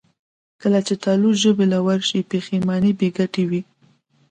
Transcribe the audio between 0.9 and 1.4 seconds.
تالو